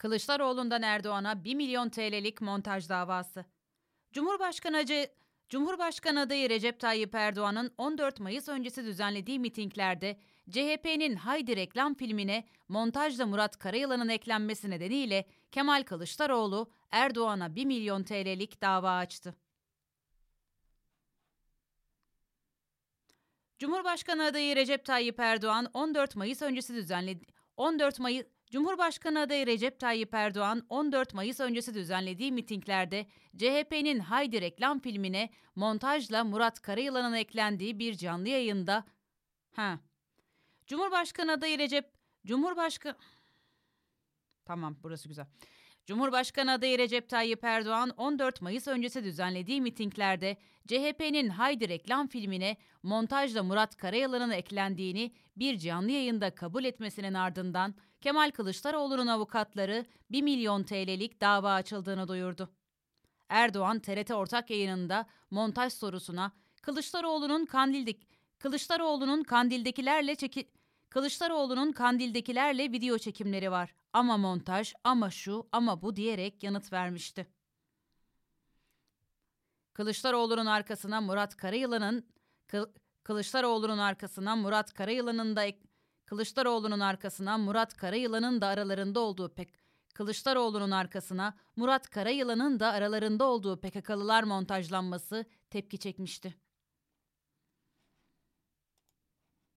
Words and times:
Kılıçdaroğlu'ndan 0.00 0.82
Erdoğan'a 0.82 1.44
1 1.44 1.54
milyon 1.54 1.88
TL'lik 1.88 2.40
montaj 2.40 2.88
davası. 2.88 3.44
Cumhurbaşkanı 4.12 4.76
adayı, 4.78 5.08
Cumhurbaşkanı 5.48 6.20
adayı 6.20 6.50
Recep 6.50 6.80
Tayyip 6.80 7.14
Erdoğan'ın 7.14 7.74
14 7.78 8.20
Mayıs 8.20 8.48
öncesi 8.48 8.84
düzenlediği 8.84 9.38
mitinglerde 9.38 10.16
CHP'nin 10.50 11.16
Haydi 11.16 11.56
reklam 11.56 11.94
filmine 11.94 12.44
montajla 12.68 13.26
Murat 13.26 13.58
Karayılan'ın 13.58 14.08
eklenmesi 14.08 14.70
nedeniyle 14.70 15.24
Kemal 15.52 15.82
Kılıçdaroğlu 15.82 16.70
Erdoğan'a 16.90 17.56
1 17.56 17.64
milyon 17.64 18.02
TL'lik 18.02 18.62
dava 18.62 18.96
açtı. 18.96 19.34
Cumhurbaşkanı 23.58 24.24
adayı 24.24 24.56
Recep 24.56 24.84
Tayyip 24.84 25.20
Erdoğan 25.20 25.70
14 25.74 26.16
Mayıs 26.16 26.42
öncesi 26.42 26.74
düzenledi 26.74 27.24
14 27.56 27.98
Mayıs 27.98 28.26
Cumhurbaşkanı 28.50 29.20
adayı 29.20 29.46
Recep 29.46 29.80
Tayyip 29.80 30.14
Erdoğan 30.14 30.62
14 30.68 31.14
Mayıs 31.14 31.40
öncesi 31.40 31.74
düzenlediği 31.74 32.32
mitinglerde 32.32 33.06
CHP'nin 33.36 33.98
Haydi 33.98 34.40
reklam 34.40 34.80
filmine 34.80 35.30
montajla 35.56 36.24
Murat 36.24 36.62
Karayılan'ın 36.62 37.12
eklendiği 37.12 37.78
bir 37.78 37.94
canlı 37.94 38.28
yayında 38.28 38.84
ha 39.52 39.78
Cumhurbaşkanı 40.66 41.32
adayı 41.32 41.58
Recep 41.58 41.92
Cumhurbaşkanı 42.26 42.96
Tamam 44.44 44.76
burası 44.82 45.08
güzel. 45.08 45.26
Cumhurbaşkanı 45.86 46.52
adayı 46.52 46.78
Recep 46.78 47.08
Tayyip 47.08 47.44
Erdoğan 47.44 47.90
14 47.90 48.42
Mayıs 48.42 48.68
öncesi 48.68 49.04
düzenlediği 49.04 49.60
mitinglerde 49.60 50.36
CHP'nin 50.66 51.28
Haydi 51.28 51.68
reklam 51.68 52.08
filmine 52.08 52.56
montajla 52.82 53.42
Murat 53.42 53.76
Karayalan'ın 53.76 54.30
eklendiğini 54.30 55.12
bir 55.36 55.58
canlı 55.58 55.90
yayında 55.90 56.34
kabul 56.34 56.64
etmesinin 56.64 57.14
ardından 57.14 57.74
Kemal 58.00 58.30
Kılıçdaroğlu'nun 58.30 59.06
avukatları 59.06 59.86
1 60.10 60.22
milyon 60.22 60.62
TL'lik 60.62 61.20
dava 61.20 61.52
açıldığını 61.54 62.08
duyurdu. 62.08 62.50
Erdoğan 63.28 63.80
TRT 63.80 64.10
ortak 64.10 64.50
yayınında 64.50 65.06
montaj 65.30 65.72
sorusuna 65.72 66.32
Kılıçdaroğlu'nun 66.62 67.46
Kandil'deki 67.46 68.06
Kılıçdaroğlu'nun 68.38 69.22
Kandil'dekilerle 69.22 70.14
çeki 70.14 70.50
Kılıçdaroğlu'nun 70.90 71.72
Kandil'dekilerle 71.72 72.72
video 72.72 72.98
çekimleri 72.98 73.50
var. 73.50 73.74
Ama 73.92 74.16
montaj, 74.16 74.74
ama 74.84 75.10
şu, 75.10 75.48
ama 75.52 75.82
bu 75.82 75.96
diyerek 75.96 76.42
yanıt 76.42 76.72
vermişti. 76.72 77.26
Kılıçdaroğlu'nun 79.72 80.46
arkasına 80.46 81.00
Murat 81.00 81.36
Karayılan'ın 81.36 82.06
Kı- 82.48 82.70
Kılıçdaroğlu'nun 83.02 83.78
arkasına 83.78 84.36
Murat 84.36 84.74
Karayılan'ın 84.74 85.36
da 85.36 85.44
ek- 85.44 85.69
Kılıçdaroğlu'nun 86.10 86.80
arkasına 86.80 87.38
Murat 87.38 87.76
Karayılan'ın 87.76 88.40
da 88.40 88.46
aralarında 88.46 89.00
olduğu 89.00 89.34
pek 89.34 89.54
Kılıçdaroğlu'nun 89.94 90.70
arkasına 90.70 91.34
Murat 91.56 91.90
Karayılan'ın 91.90 92.60
da 92.60 92.72
aralarında 92.72 93.24
olduğu 93.24 93.60
PKK'lılar 93.60 94.22
montajlanması 94.22 95.24
tepki 95.50 95.78
çekmişti. 95.78 96.34